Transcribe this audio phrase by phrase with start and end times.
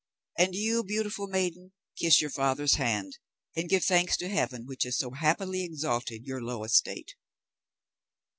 [0.35, 3.19] And you, beautiful maiden, kiss your father's hand,
[3.55, 7.13] and give thanks to heaven which has so happily exalted your low estate."